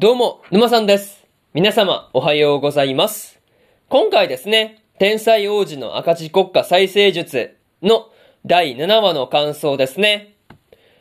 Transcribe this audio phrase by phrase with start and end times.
[0.00, 1.26] どうも、沼さんです。
[1.54, 3.40] 皆様、おはようございます。
[3.88, 8.06] 今回ですね、天才王子の赤字国家再生術の
[8.46, 10.36] 第7話の感想ですね。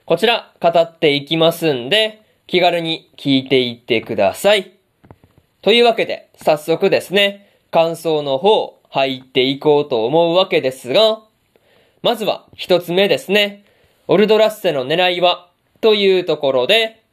[0.05, 4.71] こちら、語っていきますんで、気軽に聞いていってください。
[5.61, 11.21] というわけで、早速ですね、感想の方、入っていこうと思うわけですが、
[12.01, 13.63] まずは一つ目ですね。
[14.07, 15.51] オルドラッセの狙いは、
[15.81, 17.03] というところで、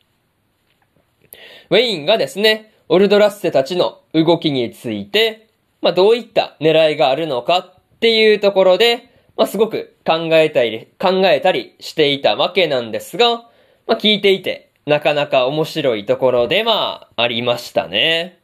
[1.75, 5.48] ウェインがですね、オルドラッセたちの動きについて、
[5.82, 13.51] まあ、どういった狙いがあるのかっていうところで、まあ、すごく考えたり、考えたりしていたわけなんですが、
[13.88, 18.38] まあ、聞いていて、なかなか面白いところで、まあ、ありましたね。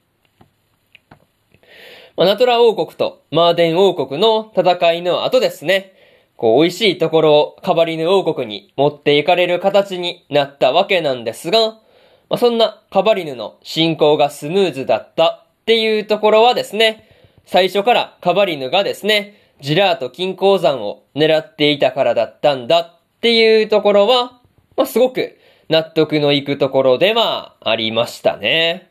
[2.16, 5.92] まあ、ナトラ王国とマーデン王国の戦いの後ですね、
[6.36, 11.78] こう、美味しいところをカバリヌ王国に持っていかれる形になったわけなんですが、
[12.30, 17.08] まあ、そんなカバリヌの進行がスムーズだったっていうところはですね、
[17.44, 24.40] 最初からカバリヌがですね、ジラート金鉱山を狙っていたからだったんだっていうところは、
[24.76, 28.90] まあ、すごく納得のいくところではありましたね。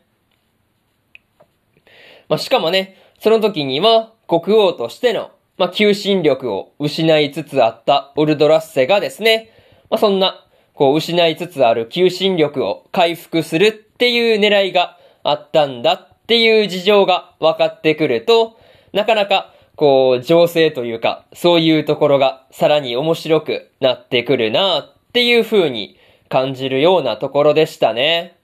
[2.28, 9.50] まあ、しかもね、その時には国王としての、まあ、求心力を失いつつあったオルドラッセがですね、
[9.90, 10.46] まあ、そんな、
[10.80, 18.58] こう、失いつつある求心力を回復するっていう狙いがあったんだっていう事情が分かってくると、
[18.94, 25.98] なかなか、こう、情勢というか、そういうところがさらに面白くなってくるなっていう風に
[26.30, 28.38] 感じるようなところでしたね。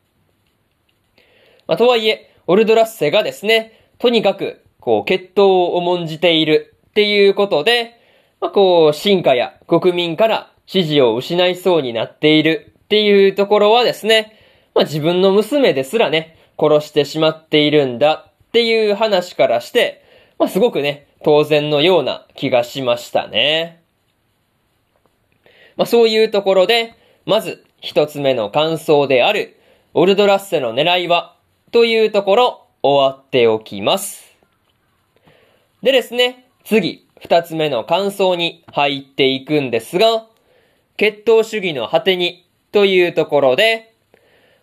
[1.67, 7.99] まあ、とはいえ、オルドラッセがですね、とにかく、こう、決闘を重んじているっていうことで、
[8.43, 14.39] まあ、こう、進化や国民から支持を失いそうになっているっていうところはですね、
[14.75, 20.03] まあ、自分の娘ですらね、殺してしまっているんだっていう話からして、
[20.39, 23.83] まあ、すごくね、当然のような気がしましたね。
[25.77, 26.95] まあ、そういうところで、
[27.25, 29.57] まず一つ目の感想である、
[29.95, 31.37] オルドラッセの狙いは、
[31.73, 34.37] というところ、終わっておきます。
[35.83, 40.27] でですね、次、二つ目の感想に入っていくんですが、
[40.97, 43.95] 決闘主義の果てに、というところで、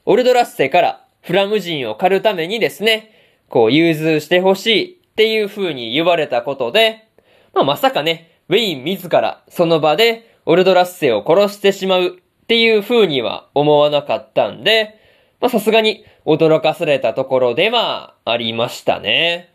[0.06, 3.12] オルドラッセからフラム人を狩るためにですね、
[3.50, 7.08] こう融通してほしいっていう風に言われたことで、
[7.54, 15.00] まあ、まさかね、ウェイン自らその場でオルドラッセを殺してしまうっていう風には思わなかったんで、
[15.40, 19.54] まさすがに驚かされたところではありましたね。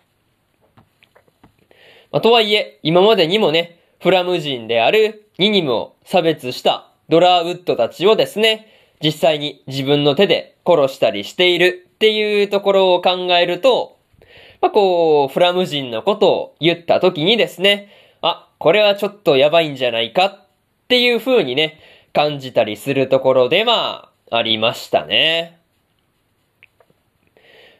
[2.11, 8.67] まあ、とはいえ、今までにもね、フラム人であるニニムを差別したドラーウッドたちをですね、
[9.03, 13.97] 実際に自分の手で殺したりしているっていうところを考えると、
[14.61, 17.89] まあ、こう、フラム人のことを言った時にですね、
[18.23, 20.47] あ、これはちょっとやばいんじゃないかっ
[20.89, 21.81] ていう風にね、
[22.13, 25.59] 感じたりするところではありましたね。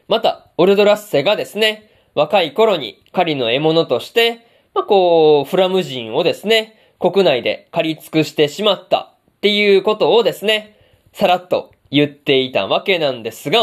[0.07, 4.48] また、オルドラッセがですね、若い頃に狩りの獲物として、
[4.79, 10.77] まあ、こう、フラム人をですね、国内で狩り尽くしてしまったっていうことをですね、
[11.11, 13.59] さらっと言っていたわけなんですが、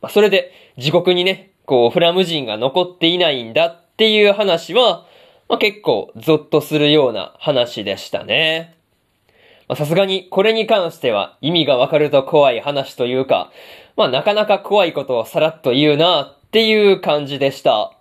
[0.00, 5.06] まあ、それで自国にね、こう、フラム人が残っていないんだっていう話は、
[5.48, 8.76] まあ、結構ゾッとするような話でしたね。
[9.74, 13.50] さすがにこれに関しては意味がわかると怖い話というか、
[13.96, 17.97] まあなかなか怖いことをさらっと言うなっていう感じでした。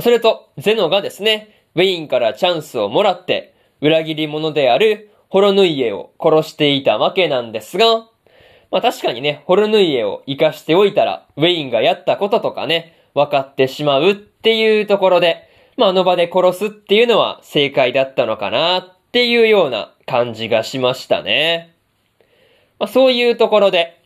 [0.00, 8.08] それと、ゼノがですね、ウェインからチャンスをもらって、裏切り者であるホロヌイエを殺していたわけなんですが、
[8.70, 21.74] まあ確かにね、ホロヌイエを生かしておいたら、ウェインがやったこととかね、分かってしまうっていうところで、まああの場で殺すっていうのは正解だったのかなっていうような感じがしましたね。
[22.78, 24.02] まあそういうところで、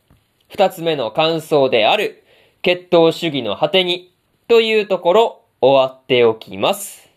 [0.49, 2.23] 二つ目の感想である、
[2.63, 4.13] 決闘主義の果てに、
[4.49, 7.09] というところ、終わっておきます。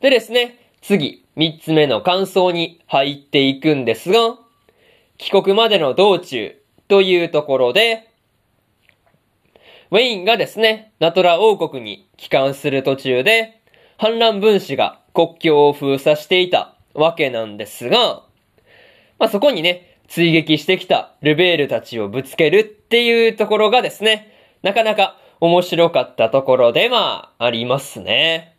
[0.00, 4.38] でですね、次、三つ目の感想に入っていくんですが、
[5.18, 6.58] 帰国までの道中
[6.88, 8.08] というところで、
[9.90, 13.60] ウェインがですね、ナトラ王国に帰還する途中で、
[13.98, 18.22] 反乱分子が国境を封鎖していたわけなんですが、
[19.18, 24.32] まあ、そこにね、追撃してきたルベールたちをぶつけるっていうところがですね、
[24.62, 28.56] なかなか面白かったところではありますね。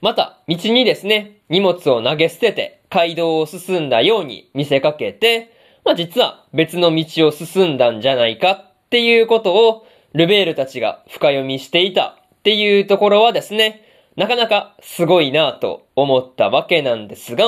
[0.00, 5.52] また、道にですね、荷物を投げ捨てて街道を進んだように見せかけて、
[5.84, 13.84] まあ実は別の道を進んだんじゃないかっていうことをルベールたちが深読みしていたっていうところはですね、
[14.16, 17.44] なかなかすごいなと思ったわけなんですが、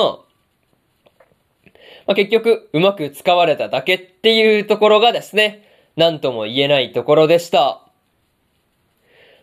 [2.05, 7.81] まあ、結局うまく使われただけっていうところがですね、なんとも言えないところでした。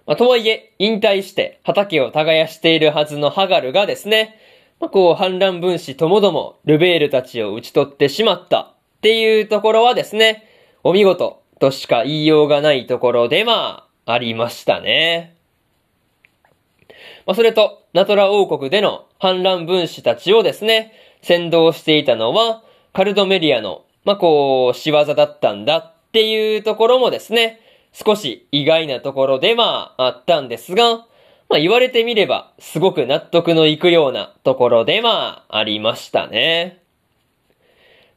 [0.06, 4.36] まあ、とはいえ、引退して畑を耕しているはずのハガルがですね、
[4.80, 10.48] まあ、こう、反乱分子ともどもルベールたちを打ち取ってしまったっていうところはですね、
[10.82, 15.36] お見事としか言いようがないところでまあ、ありましたね。
[17.26, 20.92] まあ、それと、ナトラ王国での反乱分子たちをですね、
[21.22, 27.60] 先導していたのは、カルドメリアの、まあ、こう、仕業だったんだっていうところもですね、
[27.92, 31.06] 少し意外なところでまあ、ったんですが、
[31.48, 36.82] まあ、言われてみれば、すごく納得のいくようなところでまあ、ありましたね。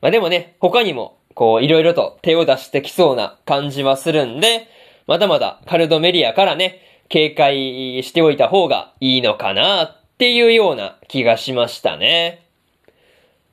[0.02, 4.68] まあでもね、他にも、こう、いろいろと手を出してきそうな感じはするんで、
[5.06, 12.48] まだまだカルドメリアからね、警戒しておいた方がいいのかなっていうような気がしましたね。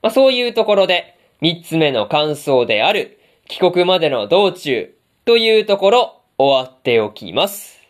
[0.00, 3.19] まあ、そういうところで、三つ目の感想である、
[3.50, 4.94] 帰国までの道中
[5.24, 7.80] というところ、終わっておきます。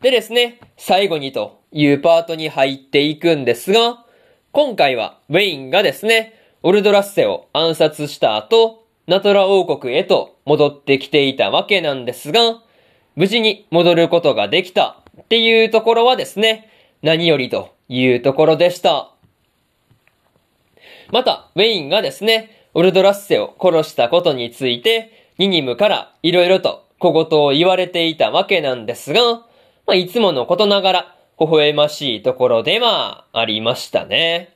[0.00, 4.04] でですね、最後にというパートに入っていくんですが、
[4.52, 12.62] 今回はウェインがですね、オルドラッセを暗殺した後、ナトラ王国へと戻ってきていたわけなんですが、
[13.16, 16.70] 無事に戻ることができたっていうところはですね、
[17.02, 19.10] 何よりというところでした。
[21.10, 29.20] また、ウェインがですね、オルドラッセを殺したことについて、ニニムから色々と小言を言われていたわけなんですが、
[29.84, 34.54] まあ、いつものことながら、微笑ましいところではありましたね。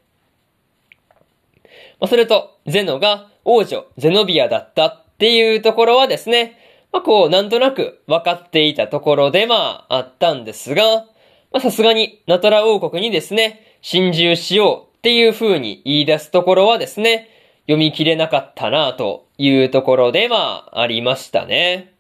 [1.98, 6.56] まあ、それと、ゼノが王女ゼノビアだったっていうところはですね、
[6.92, 11.06] まあ、こう、なんとなく分かっていたところでまあ、ったんですが、
[11.50, 17.30] ま、さすがに、ナトラ王国にですね、侵入しようっていう風に言い出すところはですね、
[17.66, 21.92] 読み切れなかったなというところでまあ、ありましたね。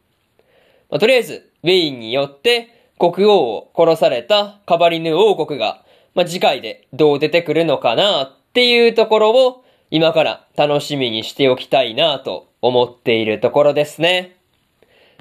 [0.90, 2.68] まあ、とりあえず、ウェインによって
[2.98, 5.82] 国王を殺されたカバリヌ王国が、
[6.14, 14.36] まあ、次回でどう出てくるのかなっていうところを今から楽しみにしておきたいなと思っているところですね。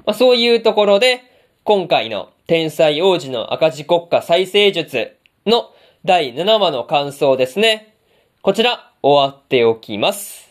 [0.04, 1.22] まあ、そういうところで、
[1.64, 5.16] 今回の天才王子の赤字国家再生術
[5.46, 5.70] の
[6.04, 7.96] 第7話の感想ですね。
[8.42, 10.48] こちら、終わっておきます。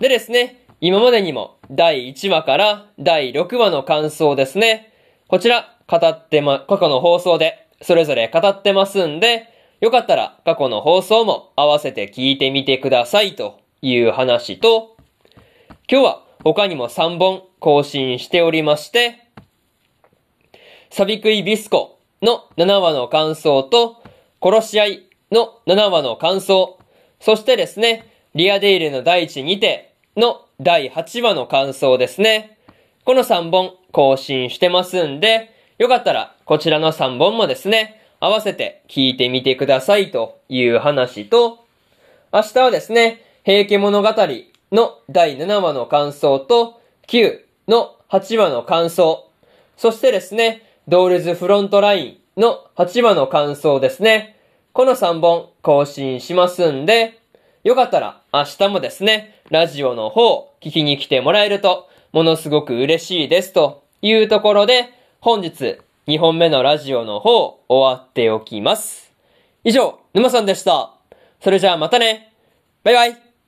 [0.00, 4.92] でですね、今までにも第1話から第6話の感想ですね。
[5.28, 9.48] こちら、語ってま、過去の放送でそれぞれ語ってますんで、
[9.80, 14.96] よかったら過去の放送も合わせて聞いてみてくださいという話と、
[15.90, 19.28] 今日は他にも3本更新しておりまして、
[20.90, 24.02] サビクイビスコの7話の感想と、
[24.42, 26.78] 殺し合いの7話の感想、
[27.22, 32.58] そしてですね、リアデイルの第一にての第8話の感想ですね。
[33.04, 41.64] この3本更新してますんで、よかったらこちらの3本もですね、合わせて聞いてみてくださいという話と、
[42.32, 44.08] 明日はですね、平家物語
[44.72, 47.38] の第7話の感想と、9
[47.68, 49.30] の8話の感想、
[49.76, 54.31] そしてですね、ドールズフロントラインの8話の感想ですね。
[54.72, 57.20] この3本更新しますんで、
[57.62, 64.88] よかったら明日もですね、ラジオの方聞きに来てもらえると、ものすごく嬉しいですというところで、
[65.20, 69.12] 本日2本目のラジオの方終わっておきます。
[69.62, 70.94] 以上、沼さんでした。
[71.42, 72.32] それじゃあまたね。
[72.82, 73.31] バイバイ。